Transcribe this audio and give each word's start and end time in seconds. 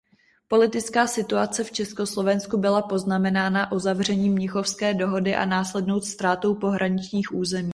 Politická 0.47 1.07
situace 1.07 1.63
v 1.63 1.71
Československu 1.71 2.57
byla 2.57 2.81
poznamenána 2.81 3.71
uzavřením 3.71 4.33
Mnichovské 4.33 4.93
dohody 4.93 5.35
a 5.35 5.45
následnou 5.45 6.01
ztrátou 6.01 6.55
pohraničních 6.55 7.35
území. 7.35 7.69